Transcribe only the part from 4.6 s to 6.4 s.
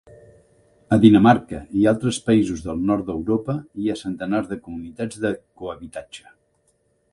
comunitats de cohabitatge.